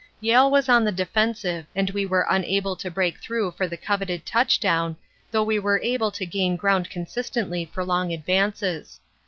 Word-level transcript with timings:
"Yale 0.19 0.49
was 0.49 0.67
on 0.67 0.83
the 0.83 0.91
defensive 0.91 1.67
and 1.75 1.91
we 1.91 2.07
were 2.07 2.25
unable 2.27 2.75
to 2.75 2.89
break 2.89 3.19
through 3.19 3.51
for 3.51 3.67
the 3.67 3.77
coveted 3.77 4.25
touchdown, 4.25 4.97
though 5.29 5.43
we 5.43 5.59
were 5.59 5.79
able 5.83 6.09
to 6.09 6.25
gain 6.25 6.55
ground 6.55 6.89
consistently 6.89 7.65
for 7.71 7.85
long 7.85 8.11
advances. 8.11 8.99